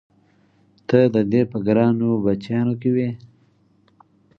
ته 0.87 0.99
د 1.13 1.15
دې 1.31 1.41
په 1.51 1.57
ګرانو 1.67 2.09
بچیانو 2.23 2.73
کې 2.81 2.89
وې؟ 2.95 3.09